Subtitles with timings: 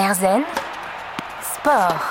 [0.00, 0.44] Erzen
[1.42, 2.02] Sport.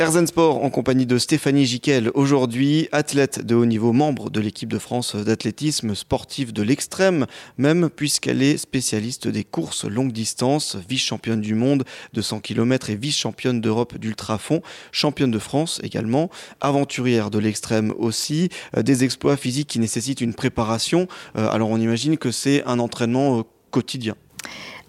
[0.00, 4.68] Erzen Sport en compagnie de Stéphanie Jiquel, aujourd'hui athlète de haut niveau, membre de l'équipe
[4.68, 7.26] de France d'athlétisme, sportive de l'extrême,
[7.56, 12.96] même puisqu'elle est spécialiste des courses longue distance, vice-championne du monde de 100 km et
[12.96, 14.60] vice-championne d'Europe d'ultrafond,
[14.90, 16.30] championne de France également,
[16.60, 21.06] aventurière de l'extrême aussi, euh, des exploits physiques qui nécessitent une préparation.
[21.36, 24.16] Euh, alors on imagine que c'est un entraînement euh, quotidien.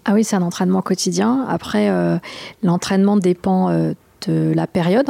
[0.04, 1.46] Ah oui, c'est un entraînement quotidien.
[1.48, 1.90] Après,
[2.62, 5.08] l'entraînement dépend de la période.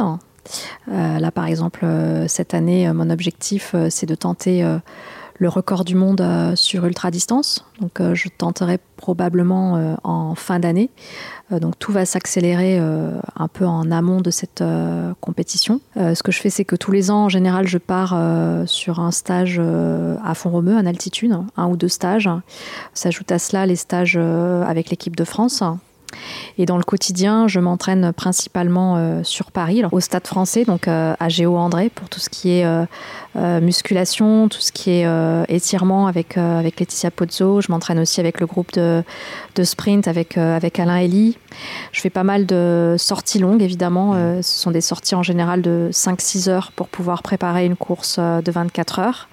[0.91, 4.65] Euh, là, par exemple, euh, cette année, euh, mon objectif, c'est de tenter
[5.37, 6.23] le record du monde
[6.55, 7.65] sur ultra distance.
[7.81, 10.89] Donc, je tenterai probablement en fin d'année.
[11.51, 14.63] donc, tout va s'accélérer un peu en amont de cette
[15.19, 15.81] compétition.
[15.95, 18.15] ce que je fais, c'est que tous les ans, en général, je pars
[18.67, 22.29] sur un stage à Font-Romeu, en altitude, un ou deux stages.
[22.93, 25.63] S'ajoute à cela les stages avec l'équipe de France
[26.57, 31.15] et dans le quotidien, je m'entraîne principalement euh, sur Paris, au Stade français, donc euh,
[31.19, 35.07] à Géo André, pour tout ce qui est euh, musculation, tout ce qui est
[35.49, 37.61] étirement avec, avec Laetitia Pozzo.
[37.61, 39.03] Je m'entraîne aussi avec le groupe de,
[39.55, 41.37] de sprint avec, avec Alain Elie.
[41.91, 44.13] Je fais pas mal de sorties longues, évidemment.
[44.13, 48.51] ce sont des sorties en général de 5-6 heures pour pouvoir préparer une course de
[48.51, 49.27] 24 heures.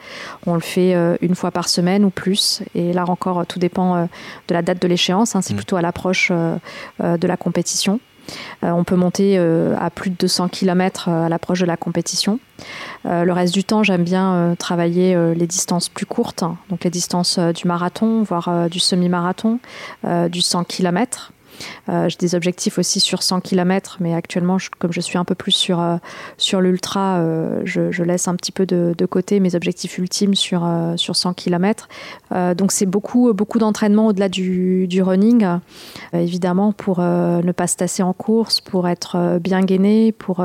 [0.47, 2.63] On le fait une fois par semaine ou plus.
[2.75, 4.09] Et là encore, tout dépend
[4.49, 5.37] de la date de l'échéance.
[5.37, 5.43] Hein.
[5.43, 5.57] C'est mmh.
[5.57, 6.33] plutôt à l'approche
[7.01, 8.01] de la compétition.
[8.65, 12.39] Euh, on peut monter euh, à plus de 200 km à l'approche de la compétition.
[13.05, 17.67] le reste du temps, j'aime bien travailler les distances plus courtes, donc les distances du
[17.67, 19.59] marathon, voire du semi-marathon,
[20.29, 21.33] du 100 km.
[21.89, 25.35] Euh, j'ai des objectifs aussi sur 100 km, mais actuellement, comme je suis un peu
[25.35, 25.97] plus sur, euh,
[26.37, 30.67] sur l'ultra, euh, je, laisse un petit peu de, côté mes objectifs ultimes sur,
[30.97, 31.89] sur 100 km.
[32.55, 35.47] donc c'est beaucoup, beaucoup d'entraînement au-delà du, running,
[36.13, 40.43] évidemment, pour ne pas se tasser en course, pour être bien gainé, pour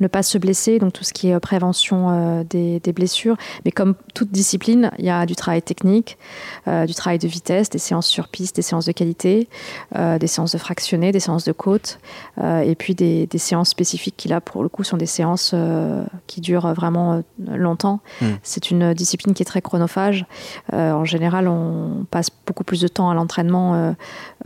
[0.00, 3.36] ne pas se blesser, donc tout ce qui est prévention des, des, blessures.
[3.64, 6.18] Mais comme toute discipline, il y a du travail technique,
[6.66, 9.48] du travail de vitesse, des séances sur piste, des séances de qualité,
[9.94, 11.98] des séances de fractionner, des séances de côte,
[12.38, 16.04] euh, et puis des, séances spécifiques qui, là, pour le coup, sont des séances euh,
[16.26, 18.00] qui durent vraiment euh, longtemps.
[18.20, 18.34] Hmm.
[18.42, 20.24] C'est une discipline qui est très chronophage.
[20.72, 23.94] en général, on passe beaucoup plus de temps à l'entraînement,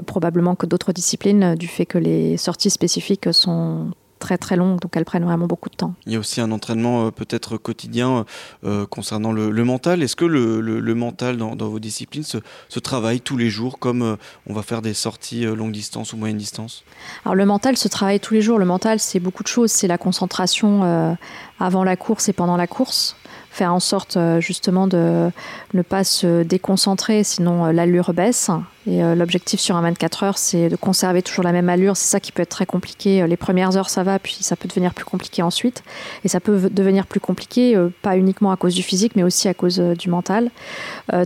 [0.06, 3.90] probablement que d'autres disciplines, du fait que les sorties spécifiques sont
[4.26, 5.94] très très longues, donc elles prennent vraiment beaucoup de temps.
[6.04, 8.24] Il y a aussi un entraînement euh, peut-être quotidien
[8.64, 10.02] euh, concernant le, mental.
[10.02, 12.38] Est-ce que le, mental dans, vos disciplines se,
[12.80, 14.16] travaille tous les jours comme euh,
[14.48, 16.82] on va faire des sorties longue distance ou moyenne distance?
[17.24, 18.58] Alors le mental se travaille tous les jours.
[18.58, 19.70] Le mental, c'est beaucoup de choses.
[19.70, 21.16] C'est la concentration
[21.60, 23.16] avant la course et pendant la course
[23.50, 25.30] faire en sorte justement de
[25.72, 28.50] ne pas se déconcentrer, sinon l'allure baisse.
[28.88, 31.96] Et euh, l'objectif sur un 24 heures, c'est de conserver toujours la même allure.
[31.96, 33.22] C'est ça qui peut être très compliqué.
[33.22, 35.82] Euh, les premières heures, ça va, puis ça peut devenir plus compliqué ensuite.
[36.24, 39.48] Et ça peut devenir plus compliqué, euh, pas uniquement à cause du physique, mais aussi
[39.48, 40.50] à cause du mental.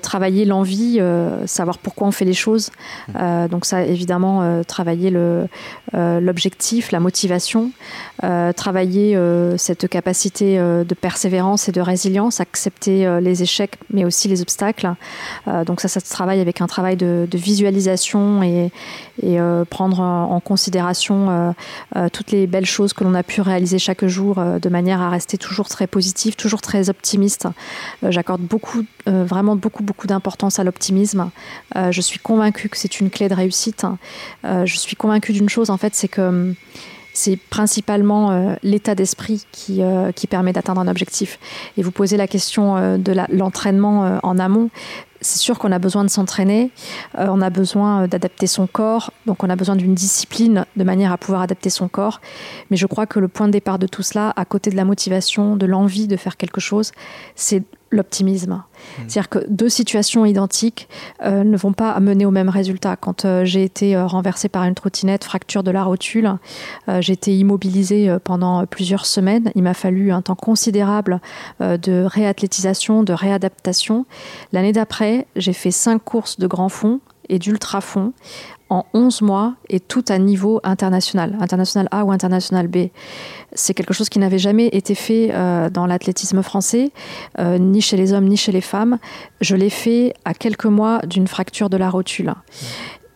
[0.02, 1.00] travailler l'envie,
[1.46, 2.70] savoir pourquoi on fait les choses.
[3.50, 5.12] donc ça, évidemment, travailler
[5.92, 7.70] l'objectif, la motivation,
[8.56, 9.18] travailler
[9.56, 14.94] cette capacité de persévérance et de résilience, accepter les échecs, mais aussi les obstacles.
[15.66, 18.70] donc ça, ça se travaille avec un travail de, de vie visualisation et,
[19.22, 21.52] euh, prendre en considération euh,
[21.96, 25.10] euh, toutes les belles choses que l'on a pu réaliser chaque jour de manière à
[25.10, 27.46] rester toujours très positif, toujours très optimiste.
[28.02, 31.30] J'accorde beaucoup, vraiment beaucoup, beaucoup d'importance à l'optimisme.
[31.74, 33.86] je suis convaincue que c'est une clé de réussite.
[34.44, 36.54] je suis convaincue d'une chose, en fait, c'est que hum,
[37.12, 39.80] c'est principalement l'état d'esprit qui,
[40.14, 41.38] qui permet d'atteindre un objectif.
[41.76, 44.70] Et vous posez la question de l'entraînement en amont
[45.20, 46.70] c'est sûr qu'on a besoin de s'entraîner,
[47.18, 50.84] euh, on a besoin euh, d'adapter son corps, donc on a besoin d'une discipline de
[50.84, 52.20] manière à pouvoir adapter son corps.
[52.70, 54.84] Mais je crois que le point de départ de tout cela, à côté de la
[54.84, 56.92] motivation, de l'envie de faire quelque chose,
[57.34, 58.52] c'est l'optimisme.
[58.52, 59.02] Mmh.
[59.08, 60.88] C'est-à-dire que deux situations identiques
[61.22, 62.96] euh, ne vont pas mener au même résultat.
[62.96, 66.36] Quand euh, j'ai été euh, renversée par une trottinette, fracture de la rotule,
[67.00, 69.50] j'ai été immobilisée pendant plusieurs semaines.
[69.54, 71.20] Il m'a fallu un temps considérable
[71.60, 74.06] de réathlétisation, de réadaptation.
[74.52, 77.00] L'année d'après, j'ai fait cinq courses de grand fond
[77.30, 78.12] et d'ultra fond
[78.68, 82.88] en 11 mois et tout à niveau international, international A ou international B.
[83.52, 86.92] C'est quelque chose qui n'avait jamais été fait euh, dans l'athlétisme français,
[87.38, 88.98] euh, ni chez les hommes ni chez les femmes.
[89.40, 92.32] Je l'ai fait à quelques mois d'une fracture de la rotule.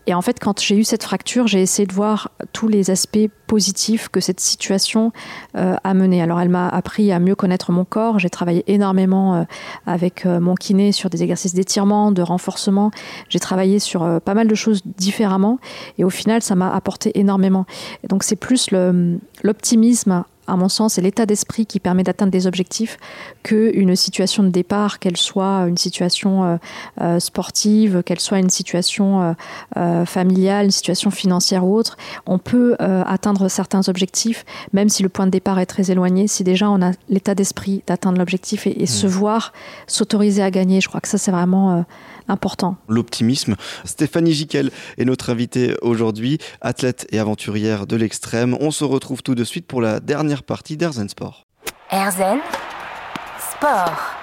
[0.07, 3.29] Et en fait, quand j'ai eu cette fracture, j'ai essayé de voir tous les aspects
[3.47, 5.13] positifs que cette situation
[5.57, 6.21] euh, a mené.
[6.21, 8.19] Alors, elle m'a appris à mieux connaître mon corps.
[8.19, 9.45] J'ai travaillé énormément euh,
[9.87, 12.91] avec euh, mon kiné sur des exercices d'étirement, de renforcement.
[13.29, 15.59] J'ai travaillé sur pas mal de choses différemment.
[15.99, 17.65] Et au final, ça m'a apporté énormément.
[18.03, 18.71] Et donc, c'est plus
[19.43, 22.99] l'optimisme à mon sens, c'est l'état d'esprit qui permet d'atteindre des objectifs
[23.43, 26.57] qu'une situation de départ, qu'elle soit une situation euh,
[27.01, 29.35] euh, sportive, qu'elle soit une situation
[29.77, 31.97] euh, familiale, une situation financière ou autre.
[32.27, 36.45] On peut atteindre certains objectifs, même si le point de départ est très éloigné, si
[36.45, 39.11] déjà on a l'état d'esprit d'atteindre l'objectif et, se mmh.
[39.11, 39.53] voir
[39.87, 40.81] s'autoriser à gagner.
[40.81, 41.85] Je crois que ça, c'est vraiment
[42.29, 42.77] important.
[42.89, 43.57] L'optimisme.
[43.85, 48.57] Stéphanie Giquel est notre invitée aujourd'hui, athlète et aventurière de l'extrême.
[48.61, 51.47] On se retrouve tout de suite pour la dernière partie d'Airzen Sport.
[51.91, 52.41] Airzen
[53.39, 54.15] Sport.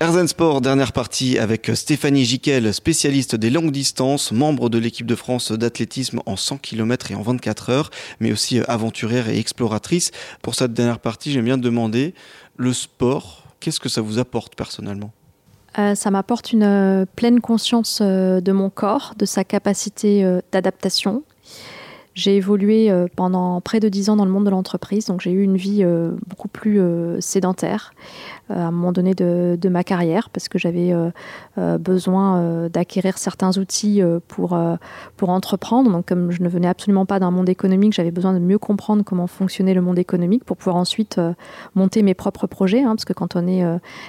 [0.00, 5.16] Airzen Sport, dernière partie avec Stéphanie Giquel, spécialiste des longues distances, membre de l'équipe de
[5.16, 7.90] France d'athlétisme en 100 km et en 24 heures,
[8.20, 10.12] mais aussi aventurière et exploratrice.
[10.40, 12.14] Pour cette dernière partie, j'aime bien demander,
[12.56, 15.12] le sport, qu'est-ce que ça vous apporte personnellement?
[15.78, 21.22] Euh, ça m'apporte une euh, pleine conscience euh, de mon corps, de sa capacité d'adaptation.
[22.18, 25.44] J'ai évolué pendant près de dix ans dans le monde de l'entreprise, donc j'ai eu
[25.44, 25.84] une vie
[26.26, 26.80] beaucoup plus
[27.20, 27.92] sédentaire.
[28.50, 31.10] Euh, à un moment donné de, ma carrière parce que j'avais euh,
[31.58, 34.58] euh, besoin d'acquérir certains outils pour,
[35.16, 35.90] pour entreprendre.
[35.90, 39.02] Donc comme je ne venais absolument pas d'un monde économique, j'avais besoin de mieux comprendre
[39.04, 41.20] comment fonctionnait le monde économique pour pouvoir ensuite
[41.74, 42.82] monter mes propres projets.
[42.82, 43.64] Hein, parce que quand on est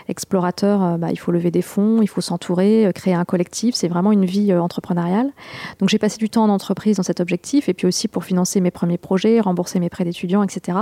[0.07, 3.75] explorateur, bah, il faut lever des fonds, il faut s'entourer, créer un collectif.
[3.75, 5.31] C'est vraiment une vie entrepreneuriale.
[5.79, 8.61] Donc j'ai passé du temps en entreprise dans cet objectif et puis aussi pour financer
[8.61, 10.79] mes premiers projets, rembourser mes prêts d'étudiants, etc.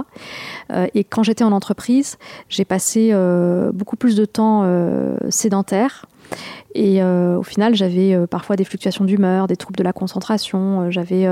[0.94, 2.18] et quand j'étais en entreprise,
[2.50, 6.06] j'ai passé euh, beaucoup plus de temps euh, sédentaire.
[6.78, 10.82] Et euh, au final, j'avais euh, parfois des fluctuations d'humeur, des troubles de la concentration.
[10.82, 11.28] Euh, j'avais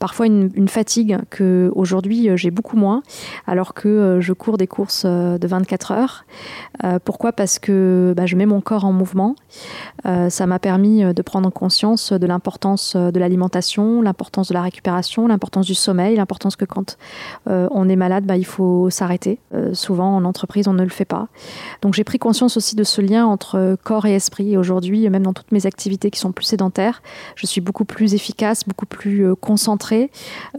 [0.00, 3.02] parfois une, fatigue que aujourd'hui j'ai beaucoup moins,
[3.46, 6.24] alors que je cours des courses de 24 heures.
[7.04, 7.32] pourquoi?
[7.32, 9.36] Parce que bah, je mets mon corps en mouvement.
[10.04, 15.66] ça m'a permis de prendre conscience de l'importance de l'alimentation, l'importance de la récupération, l'importance
[15.66, 16.98] du sommeil, l'importance que quand
[17.46, 19.38] on est malade, bah, il faut s'arrêter.
[19.72, 21.28] souvent en entreprise, on ne le fait pas.
[21.82, 24.56] Donc j'ai pris conscience aussi de ce lien entre corps et esprit.
[24.56, 27.02] Aujourd'hui, même dans toutes mes activités qui sont plus sédentaires,
[27.36, 30.10] je suis beaucoup plus efficace, beaucoup plus euh, concentrée.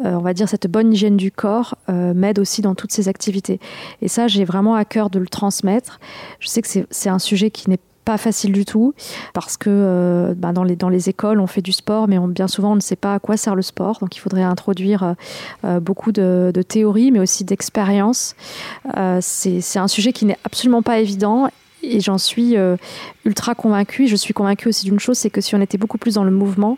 [0.05, 3.07] Euh, on va dire cette bonne hygiène du corps euh, m'aide aussi dans toutes ces
[3.07, 3.59] activités.
[4.01, 5.99] Et ça, j'ai vraiment à cœur de le transmettre.
[6.39, 8.93] Je sais que c'est un sujet qui n'est pas facile du tout
[9.33, 12.79] parce que bah, dans, les, écoles on fait du sport mais bien souvent on ne
[12.79, 15.13] sait pas à quoi sert le sport donc il faudrait introduire
[15.81, 18.33] beaucoup de, de théorie mais aussi d'expérience
[19.19, 21.49] c'est un sujet qui n'est absolument pas évident
[21.83, 22.77] et j'en suis euh,
[23.25, 24.07] ultra convaincue.
[24.07, 26.31] Je suis convaincue aussi d'une chose, c'est que si on était beaucoup plus dans le
[26.31, 26.77] mouvement,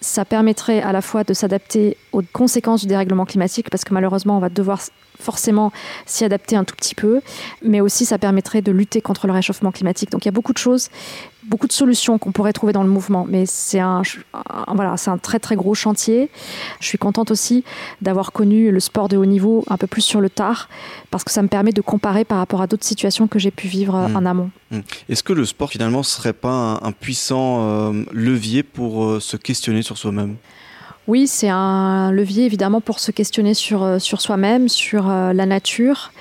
[0.00, 4.36] ça permettrait à la fois de s'adapter aux conséquences du dérèglement climatique, parce que malheureusement,
[4.36, 4.80] on va devoir
[5.18, 5.72] forcément
[6.04, 7.20] s'y adapter un tout petit peu,
[7.62, 10.10] mais aussi ça permettrait de lutter contre le réchauffement climatique.
[10.10, 10.88] Donc il y a beaucoup de choses,
[11.44, 14.02] beaucoup de solutions qu'on pourrait trouver dans le mouvement, mais c'est un,
[14.74, 16.30] voilà, c'est un très très gros chantier.
[16.80, 17.64] Je suis contente aussi
[18.00, 20.68] d'avoir connu le sport de haut niveau un peu plus sur le tard,
[21.10, 23.66] parce que ça me permet de comparer par rapport à d'autres situations que j'ai pu
[23.66, 24.16] vivre mmh.
[24.16, 24.50] en amont.
[24.70, 24.80] Mmh.
[25.08, 29.82] Est-ce que le sport finalement serait pas un, puissant euh, levier pour euh, se questionner
[29.82, 30.36] sur soi-même?
[31.08, 35.46] Oui, c'est un levier évidemment pour se questionner sur, euh, sur soi-même, sur euh, la
[35.46, 36.12] nature.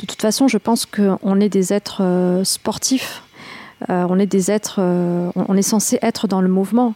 [0.00, 3.22] De toute façon, je pense qu'on est des êtres euh, sportifs.
[3.88, 6.94] On est des êtres, on est censé être dans le mouvement.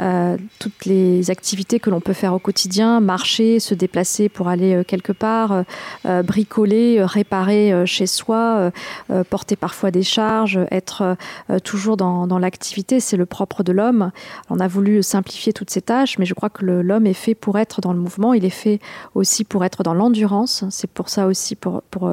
[0.00, 4.74] Euh, toutes les activités que l'on peut faire au quotidien, marcher, se déplacer pour aller
[4.74, 5.64] euh, quelque part,
[6.06, 8.70] euh, bricoler, réparer chez soi,
[9.30, 11.16] porter parfois des charges, être
[11.64, 14.10] toujours dans, l'activité, c'est le propre de l'homme.
[14.50, 17.58] On a voulu simplifier toutes ces tâches, mais je crois que l'homme est fait pour
[17.58, 18.78] être dans le mouvement, il est fait
[19.14, 20.64] aussi pour être dans l'endurance.
[20.70, 22.10] C'est pour ça aussi, pour, pour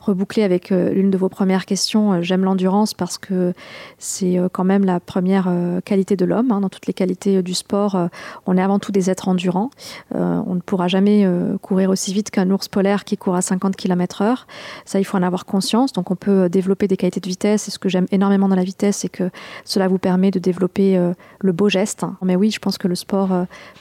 [0.00, 3.52] reboucler avec l'une de vos premières questions, j'aime l'endurance parce que
[3.98, 5.50] c'est quand même la première
[5.84, 8.08] qualité de l'homme hein, dans toutes les qualités euh, du sport, euh,
[8.46, 9.70] on est avant tout des êtres endurants.
[10.14, 11.26] Euh, on ne pourra jamais
[11.62, 14.44] courir aussi vite qu'un ours polaire qui court à 50 km/h.
[14.84, 15.92] Ça, il faut en avoir conscience.
[15.92, 17.68] Donc, on peut développer des qualités de vitesse.
[17.68, 19.30] Et ce que j'aime énormément dans la vitesse, c'est que
[19.64, 20.98] cela vous permet de développer
[21.40, 22.04] le beau geste.
[22.22, 23.30] Mais oui, je pense que le sport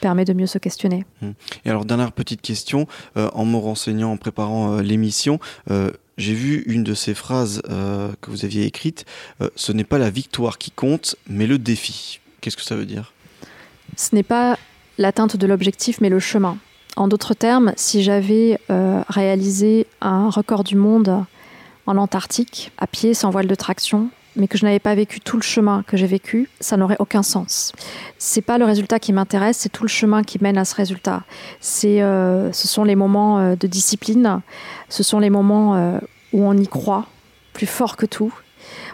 [0.01, 1.05] permet de mieux se questionner.
[1.22, 1.34] Hum.
[1.65, 2.88] Et alors, dernière petite question.
[3.15, 5.39] en me renseignant, en préparant l'émission,
[6.17, 9.05] j'ai vu une de ces phrases que vous aviez écrites,
[9.55, 12.19] ce n'est pas la victoire qui compte, mais le défi.
[12.41, 13.13] Qu'est-ce que ça veut dire?
[13.96, 14.58] Ce n'est pas
[14.98, 16.58] l'atteinte de l'objectif, mais le chemin.
[16.96, 21.24] En d'autres termes, si j'avais euh, réalisé un record du monde
[21.86, 25.38] en Antarctique, à pied, sans voile de traction, mais que je n'avais pas vécu tout
[25.38, 27.72] le chemin que j'ai vécu, ça n'aurait aucun sens.
[28.17, 31.24] C'est pas le résultat qui m'intéresse, c'est tout le chemin qui mène à ce résultat.
[31.60, 34.41] C'est, euh, ce sont les moments euh, de discipline,
[34.89, 36.00] ce sont les moments
[36.34, 37.06] où on y croit
[37.53, 38.34] plus fort que tout.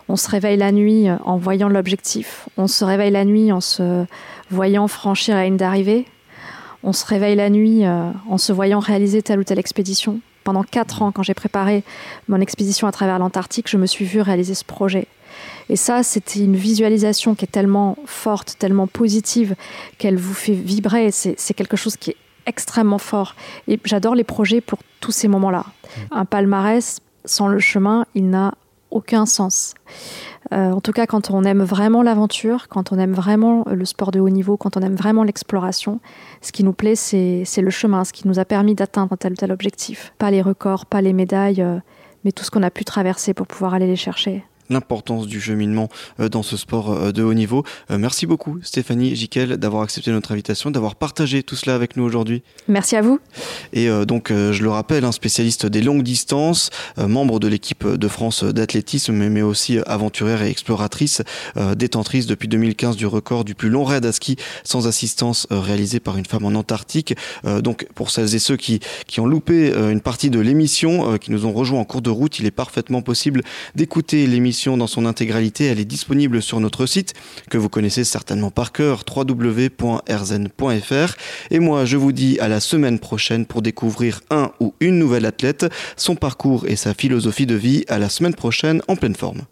[0.09, 2.47] On se réveille la nuit en voyant l'objectif.
[2.57, 4.05] On se réveille la nuit en se
[4.49, 6.05] voyant franchir la ligne d'arrivée.
[6.83, 11.01] On se réveille la nuit en se voyant réaliser telle ou telle expédition pendant quatre
[11.01, 11.83] ans, quand j'ai préparé
[12.27, 15.07] mon expédition à travers l'Antarctique, je me suis vue réaliser ce projet.
[15.69, 19.55] Et ça, c'était une visualisation qui est tellement forte, tellement positive,
[19.97, 21.11] qu'elle vous fait vibrer.
[21.11, 23.35] C'est quelque chose qui est extrêmement fort.
[23.67, 25.65] Et j'adore les projets pour tous ces moments-là.
[25.65, 25.99] Mmh.
[26.11, 28.53] Un palmarès, sans le chemin, il n'a
[28.93, 29.73] aucun sens.
[30.51, 34.11] Euh, en tout cas, quand on aime vraiment l'aventure, quand on aime vraiment le sport
[34.11, 35.99] de haut niveau, quand on aime vraiment l'exploration,
[36.41, 39.35] ce qui nous plaît, c'est le chemin, ce qui nous a permis d'atteindre tel ou
[39.35, 40.13] tel objectif.
[40.17, 41.79] Pas les records, pas les médailles, euh,
[42.23, 45.89] mais tout ce qu'on a pu traverser pour pouvoir aller les chercher l'importance du cheminement
[46.19, 47.63] euh, dans ce sport euh, de haut niveau.
[47.91, 52.03] Euh, merci beaucoup Stéphanie Jiquel d'avoir accepté notre invitation, d'avoir partagé tout cela avec nous
[52.03, 52.43] aujourd'hui.
[52.67, 53.19] Merci à vous.
[53.73, 58.43] Et donc je le rappelle, un spécialiste des longues distances, membre de l'équipe de France
[58.43, 61.21] d'athlétisme, mais aussi aventurière et exploratrice,
[61.75, 66.17] détentrice depuis 2015 du record du plus long raid à ski sans assistance réalisé par
[66.17, 67.15] une femme en Antarctique.
[67.43, 71.45] Donc pour celles et ceux qui, qui ont loupé une partie de l'émission, qui nous
[71.45, 73.41] ont rejoint en cours de route, il est parfaitement possible
[73.75, 77.13] d'écouter dans son intégralité, elle est disponible sur notre site
[77.49, 81.15] que vous connaissez certainement par cœur, www.rzen.fr.
[81.49, 85.25] Et moi, je vous dis à la semaine prochaine pour découvrir un ou une nouvelle
[85.25, 85.65] athlète,
[85.97, 87.83] son parcours et sa philosophie de vie.
[87.87, 89.41] À la semaine prochaine en pleine forme.